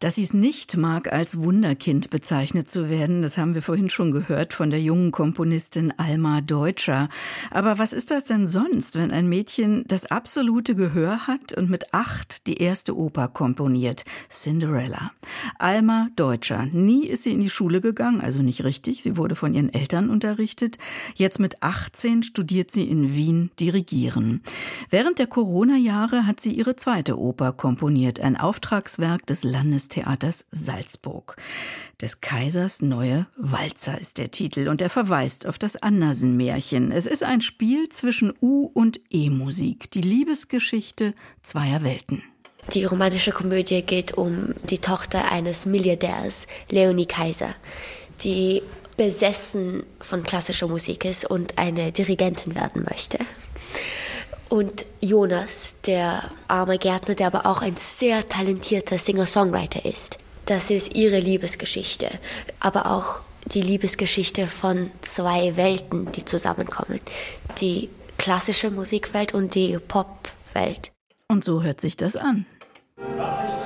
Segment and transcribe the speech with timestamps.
[0.00, 4.12] dass sie es nicht mag, als Wunderkind bezeichnet zu werden, das haben wir vorhin schon
[4.12, 7.10] gehört von der jungen Komponistin Alma Deutscher.
[7.50, 11.92] Aber was ist das denn sonst, wenn ein Mädchen das absolute Gehör hat und mit
[11.92, 14.06] acht die erste Oper komponiert?
[14.30, 15.12] Cinderella.
[15.58, 16.66] Alma Deutscher.
[16.72, 19.02] Nie ist sie in die Schule gegangen, also nicht richtig.
[19.02, 20.78] Sie wurde von ihren Eltern unterrichtet.
[21.14, 24.40] Jetzt mit 18 studiert sie in Wien Dirigieren.
[24.88, 31.36] Während der Corona-Jahre hat sie ihre zweite Oper komponiert, ein Auftragswerk des Landes Theaters Salzburg.
[32.00, 36.92] Des Kaisers neue Walzer ist der Titel und er verweist auf das Andersen-Märchen.
[36.92, 42.22] Es ist ein Spiel zwischen U- und E-Musik, die Liebesgeschichte zweier Welten.
[42.74, 47.54] Die romantische Komödie geht um die Tochter eines Milliardärs, Leonie Kaiser,
[48.22, 48.62] die
[48.96, 53.18] besessen von klassischer Musik ist und eine Dirigentin werden möchte.
[54.50, 60.18] Und Jonas, der arme Gärtner, der aber auch ein sehr talentierter Singer-Songwriter ist.
[60.44, 62.10] Das ist ihre Liebesgeschichte,
[62.58, 67.00] aber auch die Liebesgeschichte von zwei Welten, die zusammenkommen.
[67.60, 70.90] Die klassische Musikwelt und die Popwelt.
[71.28, 72.44] Und so hört sich das an.
[73.16, 73.59] Was ist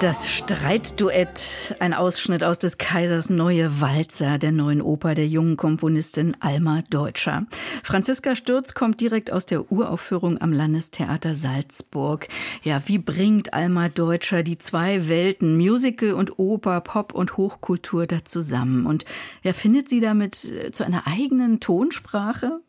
[0.00, 6.38] Das Streitduett, ein Ausschnitt aus des Kaisers Neue Walzer, der neuen Oper der jungen Komponistin
[6.40, 7.44] Alma Deutscher.
[7.82, 12.28] Franziska Stürz kommt direkt aus der Uraufführung am Landestheater Salzburg.
[12.62, 18.24] Ja, wie bringt Alma Deutscher die zwei Welten, Musical und Oper, Pop und Hochkultur da
[18.24, 18.86] zusammen?
[18.86, 19.04] Und
[19.42, 22.62] ja, findet sie damit zu einer eigenen Tonsprache?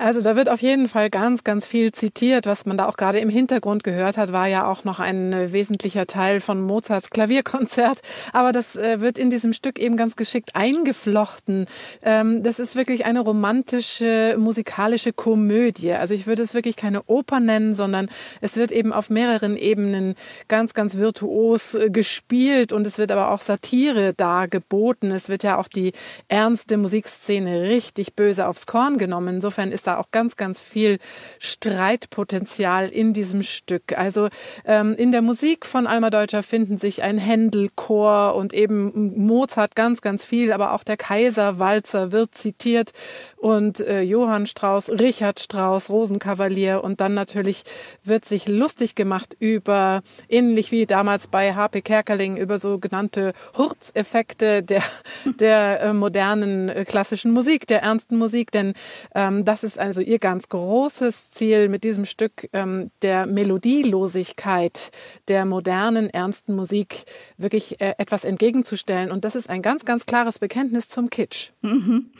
[0.00, 2.46] Also da wird auf jeden Fall ganz, ganz viel zitiert.
[2.46, 5.52] Was man da auch gerade im Hintergrund gehört hat, war ja auch noch ein äh,
[5.52, 8.00] wesentlicher Teil von Mozarts Klavierkonzert.
[8.32, 11.66] Aber das äh, wird in diesem Stück eben ganz geschickt eingeflochten.
[12.00, 15.92] Ähm, das ist wirklich eine romantische, musikalische Komödie.
[15.92, 18.08] Also ich würde es wirklich keine Oper nennen, sondern
[18.40, 20.14] es wird eben auf mehreren Ebenen
[20.48, 25.10] ganz, ganz virtuos äh, gespielt und es wird aber auch Satire dargeboten.
[25.10, 25.92] Es wird ja auch die
[26.28, 29.34] ernste Musikszene richtig böse aufs Korn genommen.
[29.34, 30.98] Insofern ist da auch ganz, ganz viel
[31.38, 33.96] Streitpotenzial in diesem Stück.
[33.96, 34.28] Also
[34.64, 40.00] ähm, in der Musik von Alma Deutscher finden sich ein Händelchor und eben Mozart ganz,
[40.00, 42.92] ganz viel, aber auch der Kaiserwalzer wird zitiert
[43.36, 47.64] und äh, Johann Strauss, Richard Strauss, Rosenkavalier und dann natürlich
[48.04, 51.82] wird sich lustig gemacht über, ähnlich wie damals bei H.P.
[51.82, 54.82] Kerkeling, über sogenannte Hurzeffekte der,
[55.38, 58.74] der äh, modernen äh, klassischen Musik, der ernsten Musik, denn
[59.14, 64.90] ähm, das ist also ihr ganz großes Ziel mit diesem Stück ähm, der Melodielosigkeit
[65.28, 67.04] der modernen, ernsten Musik
[67.36, 69.10] wirklich äh, etwas entgegenzustellen.
[69.10, 71.50] Und das ist ein ganz, ganz klares Bekenntnis zum Kitsch.
[71.62, 72.10] Mhm.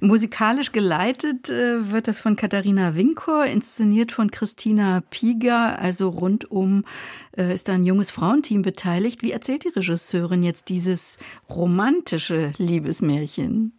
[0.00, 6.84] Musikalisch geleitet äh, wird das von Katharina Winkor, inszeniert von Christina Pieger, also rundum
[7.36, 9.22] äh, ist da ein junges Frauenteam beteiligt.
[9.22, 13.75] Wie erzählt die Regisseurin jetzt dieses romantische Liebesmärchen?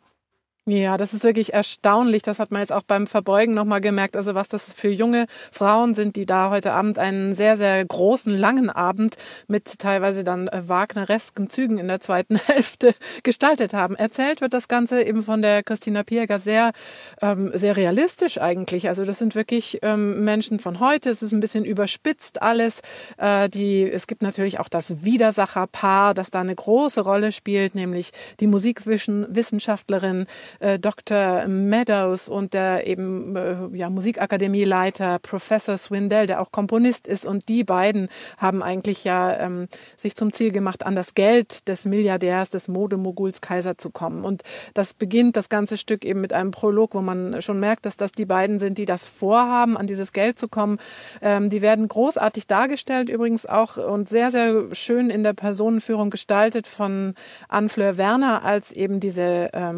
[0.70, 2.24] Ja, das ist wirklich erstaunlich.
[2.24, 4.18] Das hat man jetzt auch beim Verbeugen nochmal gemerkt.
[4.18, 8.38] Also was das für junge Frauen sind, die da heute Abend einen sehr, sehr großen,
[8.38, 9.16] langen Abend
[9.48, 12.94] mit teilweise dann äh, Wagneresken Zügen in der zweiten Hälfte
[13.24, 13.96] gestaltet haben.
[13.96, 16.74] Erzählt wird das Ganze eben von der Christina Pierger sehr,
[17.22, 18.90] ähm, sehr realistisch eigentlich.
[18.90, 21.10] Also das sind wirklich ähm, Menschen von heute.
[21.10, 22.82] Es ist ein bisschen überspitzt alles.
[23.16, 28.12] Äh, die, es gibt natürlich auch das Widersacherpaar, das da eine große Rolle spielt, nämlich
[28.42, 30.28] die Musikwissenschaftlerin
[30.60, 31.48] äh, Dr.
[31.48, 37.26] Meadows und der eben äh, ja, Musikakademieleiter Professor Swindell, der auch Komponist ist.
[37.26, 41.86] Und die beiden haben eigentlich ja ähm, sich zum Ziel gemacht, an das Geld des
[41.86, 44.24] Milliardärs, des Modemoguls Kaiser zu kommen.
[44.24, 44.44] Und
[44.74, 48.12] das beginnt das ganze Stück eben mit einem Prolog, wo man schon merkt, dass das
[48.12, 50.78] die beiden sind, die das vorhaben, an dieses Geld zu kommen.
[51.22, 56.68] Ähm, die werden großartig dargestellt übrigens auch und sehr, sehr schön in der Personenführung gestaltet
[56.68, 57.14] von
[57.48, 59.74] Anne-Fleur Werner als eben diese äh,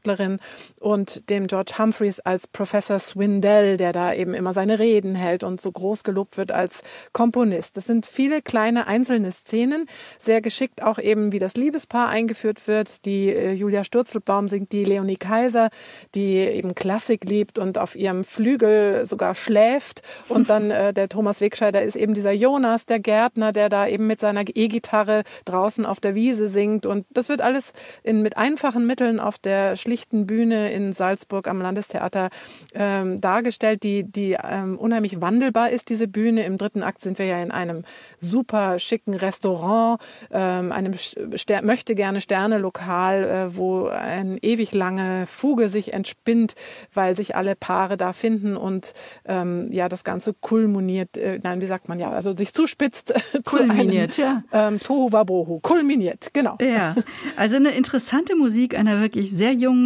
[0.00, 0.38] Musikwissenschaftlerin
[0.78, 5.60] und dem George Humphreys als Professor Swindell, der da eben immer seine Reden hält und
[5.60, 6.82] so groß gelobt wird als
[7.12, 7.76] Komponist.
[7.76, 9.86] Das sind viele kleine einzelne Szenen,
[10.18, 13.04] sehr geschickt auch eben, wie das Liebespaar eingeführt wird.
[13.04, 15.70] Die äh, Julia Sturzelbaum singt die Leonie Kaiser,
[16.14, 20.02] die eben Klassik liebt und auf ihrem Flügel sogar schläft.
[20.28, 24.06] Und dann äh, der Thomas Wegscheider ist eben dieser Jonas, der Gärtner, der da eben
[24.06, 26.86] mit seiner E-Gitarre draußen auf der Wiese singt.
[26.86, 27.72] Und das wird alles
[28.02, 32.30] in, mit einfachen Mitteln auf der schlichten Bühne in Salzburg am Landestheater
[32.74, 36.44] ähm, dargestellt, die, die ähm, unheimlich wandelbar ist, diese Bühne.
[36.44, 37.82] Im dritten Akt sind wir ja in einem
[38.20, 40.00] super schicken Restaurant,
[40.30, 46.54] ähm, einem Ster möchte gerne Sterne-Lokal, äh, wo eine ewig lange Fuge sich entspinnt,
[46.94, 48.94] weil sich alle Paare da finden und
[49.24, 53.12] ähm, ja, das Ganze kulminiert, äh, nein, wie sagt man ja, also sich zuspitzt.
[53.44, 54.68] Kulminiert, zu einem, ja.
[54.68, 56.56] Ähm, Tohu Wabohu, kulminiert, genau.
[56.60, 56.94] Ja,
[57.34, 59.79] also eine interessante Musik einer wirklich sehr jungen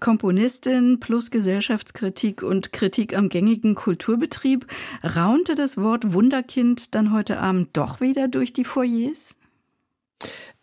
[0.00, 4.66] Komponistin plus Gesellschaftskritik und Kritik am gängigen Kulturbetrieb.
[5.02, 9.36] Raunte das Wort Wunderkind dann heute Abend doch wieder durch die Foyers?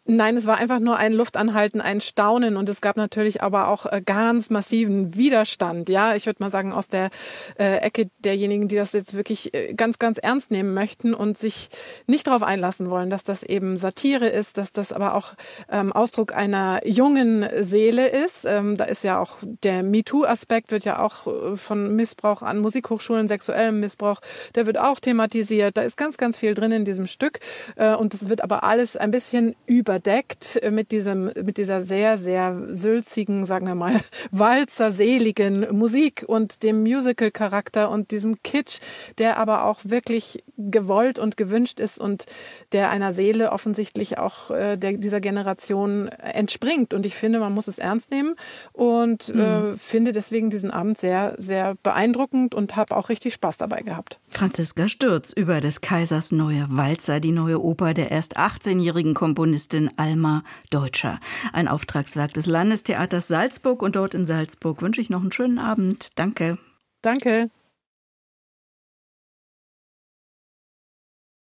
[0.07, 3.87] Nein, es war einfach nur ein Luftanhalten, ein Staunen und es gab natürlich aber auch
[3.87, 5.89] äh, ganz massiven Widerstand.
[5.89, 7.09] Ja, ich würde mal sagen aus der
[7.57, 11.69] äh, Ecke derjenigen, die das jetzt wirklich äh, ganz, ganz ernst nehmen möchten und sich
[12.05, 15.33] nicht darauf einlassen wollen, dass das eben Satire ist, dass das aber auch
[15.71, 18.45] ähm, Ausdruck einer jungen Seele ist.
[18.45, 23.27] Ähm, da ist ja auch der MeToo-Aspekt wird ja auch äh, von Missbrauch an Musikhochschulen,
[23.27, 24.21] sexuellem Missbrauch,
[24.53, 25.77] der wird auch thematisiert.
[25.77, 27.39] Da ist ganz, ganz viel drin in diesem Stück
[27.75, 32.17] äh, und das wird aber alles ein bisschen über überdeckt mit diesem, mit dieser sehr,
[32.17, 34.01] sehr sülzigen, sagen wir mal,
[34.31, 38.79] walzerseligen Musik und dem Musical-Charakter und diesem Kitsch,
[39.17, 42.25] der aber auch wirklich gewollt und gewünscht ist und
[42.71, 46.93] der einer Seele offensichtlich auch äh, der, dieser Generation entspringt.
[46.93, 48.35] Und ich finde, man muss es ernst nehmen
[48.73, 49.39] und mhm.
[49.39, 54.19] äh, finde deswegen diesen Abend sehr, sehr beeindruckend und habe auch richtig Spaß dabei gehabt.
[54.29, 59.91] Franziska Stürz über des Kaisers neue Walzer, die neue Oper der erst 18-jährigen Komponistin Komponistin
[59.97, 61.19] Alma Deutscher.
[61.53, 66.17] Ein Auftragswerk des Landestheaters Salzburg und dort in Salzburg wünsche ich noch einen schönen Abend.
[66.17, 66.57] Danke.
[67.01, 67.49] Danke.